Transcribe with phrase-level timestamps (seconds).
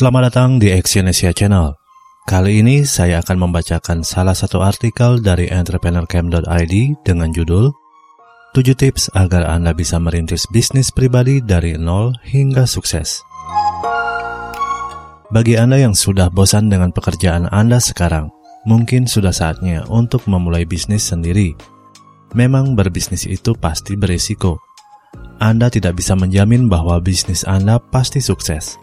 [0.00, 1.76] Selamat datang di Exyonesia Channel.
[2.24, 6.74] Kali ini saya akan membacakan salah satu artikel dari entrepreneurcamp.id
[7.04, 7.68] dengan judul
[8.56, 13.20] 7 tips agar Anda bisa merintis bisnis pribadi dari nol hingga sukses.
[15.28, 18.32] Bagi Anda yang sudah bosan dengan pekerjaan Anda sekarang,
[18.64, 21.54] mungkin sudah saatnya untuk memulai bisnis sendiri.
[22.34, 24.69] Memang berbisnis itu pasti berisiko.
[25.40, 28.76] Anda tidak bisa menjamin bahwa bisnis Anda pasti sukses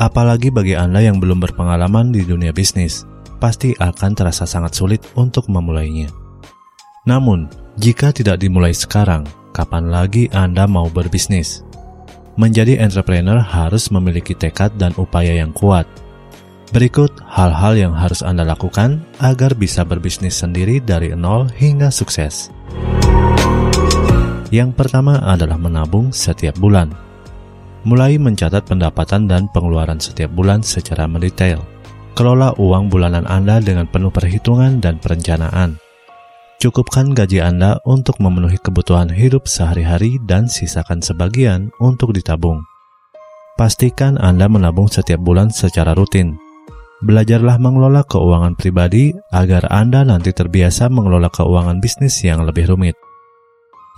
[0.00, 3.04] Apalagi bagi Anda yang belum berpengalaman di dunia bisnis,
[3.36, 6.08] pasti akan terasa sangat sulit untuk memulainya.
[7.04, 11.66] Namun, jika tidak dimulai sekarang, kapan lagi Anda mau berbisnis?
[12.40, 15.84] Menjadi entrepreneur harus memiliki tekad dan upaya yang kuat.
[16.72, 22.48] Berikut hal-hal yang harus Anda lakukan agar bisa berbisnis sendiri dari nol hingga sukses.
[24.52, 26.92] Yang pertama adalah menabung setiap bulan
[27.82, 31.62] mulai mencatat pendapatan dan pengeluaran setiap bulan secara mendetail.
[32.12, 35.80] Kelola uang bulanan Anda dengan penuh perhitungan dan perencanaan.
[36.62, 42.62] Cukupkan gaji Anda untuk memenuhi kebutuhan hidup sehari-hari dan sisakan sebagian untuk ditabung.
[43.58, 46.38] Pastikan Anda menabung setiap bulan secara rutin.
[47.02, 52.94] Belajarlah mengelola keuangan pribadi agar Anda nanti terbiasa mengelola keuangan bisnis yang lebih rumit.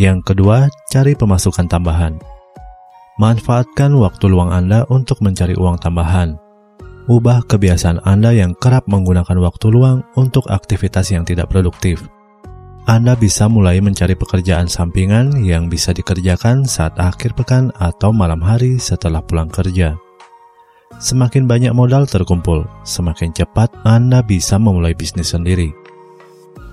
[0.00, 2.16] Yang kedua, cari pemasukan tambahan.
[3.20, 6.40] Manfaatkan waktu luang Anda untuk mencari uang tambahan.
[7.12, 12.08] Ubah kebiasaan Anda yang kerap menggunakan waktu luang untuk aktivitas yang tidak produktif.
[12.88, 18.80] Anda bisa mulai mencari pekerjaan sampingan yang bisa dikerjakan saat akhir pekan atau malam hari
[18.80, 19.92] setelah pulang kerja.
[20.96, 25.81] Semakin banyak modal terkumpul, semakin cepat Anda bisa memulai bisnis sendiri.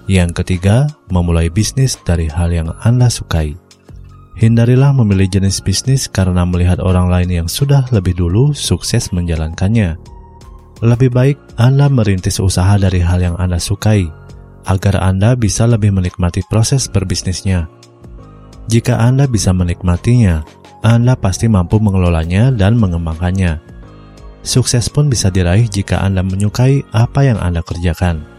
[0.09, 3.53] Yang ketiga, memulai bisnis dari hal yang Anda sukai.
[4.41, 10.01] Hindarilah memilih jenis bisnis karena melihat orang lain yang sudah lebih dulu sukses menjalankannya.
[10.81, 14.09] Lebih baik Anda merintis usaha dari hal yang Anda sukai,
[14.66, 17.69] agar Anda bisa lebih menikmati proses berbisnisnya.
[18.66, 20.41] Jika Anda bisa menikmatinya,
[20.81, 23.61] Anda pasti mampu mengelolanya dan mengembangkannya.
[24.41, 28.38] Sukses pun bisa diraih jika Anda menyukai apa yang Anda kerjakan.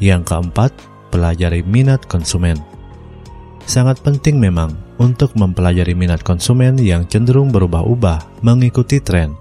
[0.00, 0.72] Yang keempat,
[1.12, 2.56] pelajari minat konsumen.
[3.68, 9.36] Sangat penting memang untuk mempelajari minat konsumen yang cenderung berubah-ubah mengikuti tren.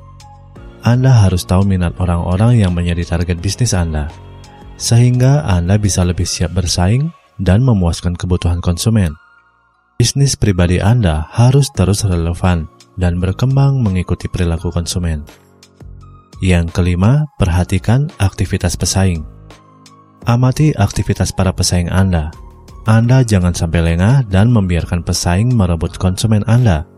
[0.83, 4.11] Anda harus tahu minat orang-orang yang menjadi target bisnis Anda,
[4.75, 9.15] sehingga Anda bisa lebih siap bersaing dan memuaskan kebutuhan konsumen.
[9.99, 15.23] Bisnis pribadi Anda harus terus relevan dan berkembang mengikuti perilaku konsumen.
[16.39, 19.38] Yang kelima, perhatikan aktivitas pesaing.
[20.29, 22.29] Amati aktivitas para pesaing Anda
[22.89, 26.89] anda jangan sampai lengah dan membiarkan pesaing merebut konsumen Anda.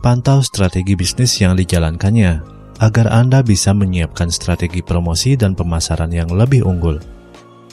[0.00, 2.40] Pantau strategi bisnis yang dijalankannya
[2.80, 6.96] agar Anda bisa menyiapkan strategi promosi dan pemasaran yang lebih unggul.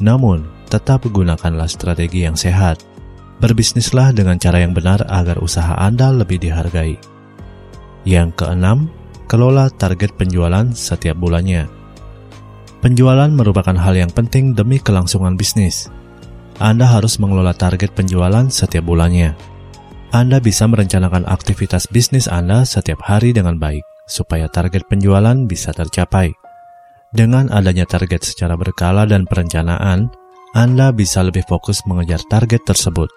[0.04, 2.84] Namun, tetap gunakanlah strategi yang sehat.
[3.40, 7.00] Berbisnislah dengan cara yang benar agar usaha Anda lebih dihargai.
[8.04, 8.92] Yang keenam,
[9.32, 11.77] kelola target penjualan setiap bulannya.
[12.88, 15.92] Penjualan merupakan hal yang penting demi kelangsungan bisnis.
[16.56, 19.36] Anda harus mengelola target penjualan setiap bulannya.
[20.16, 26.32] Anda bisa merencanakan aktivitas bisnis Anda setiap hari dengan baik, supaya target penjualan bisa tercapai.
[27.12, 30.08] Dengan adanya target secara berkala dan perencanaan,
[30.56, 33.12] Anda bisa lebih fokus mengejar target tersebut.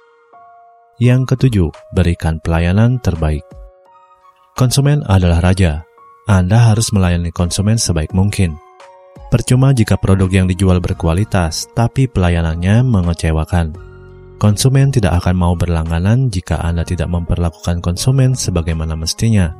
[0.98, 3.46] Yang ketujuh, berikan pelayanan terbaik.
[4.58, 5.86] Konsumen adalah raja.
[6.26, 8.58] Anda harus melayani konsumen sebaik mungkin.
[9.30, 13.78] Percuma jika produk yang dijual berkualitas, tapi pelayanannya mengecewakan.
[14.42, 19.54] Konsumen tidak akan mau berlangganan jika Anda tidak memperlakukan konsumen sebagaimana mestinya.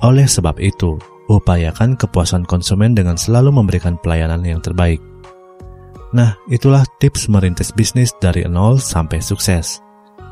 [0.00, 0.96] Oleh sebab itu,
[1.28, 5.02] upayakan kepuasan konsumen dengan selalu memberikan pelayanan yang terbaik.
[6.16, 9.84] Nah, itulah tips merintis bisnis dari nol sampai sukses.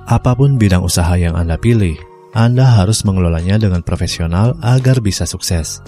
[0.09, 2.01] Apa pun bidang usaha yang Anda pilih,
[2.33, 5.85] Anda harus mengelolanya dengan profesional agar bisa sukses.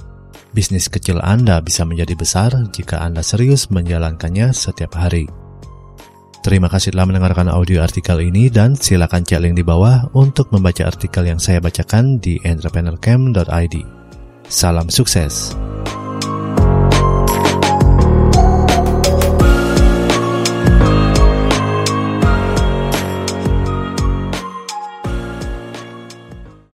[0.51, 5.31] Bisnis kecil Anda bisa menjadi besar jika Anda serius menjalankannya setiap hari.
[6.41, 10.89] Terima kasih telah mendengarkan audio artikel ini dan silakan cek link di bawah untuk membaca
[10.89, 13.77] artikel yang saya bacakan di entrepreneurcamp.id.
[14.49, 15.55] Salam sukses.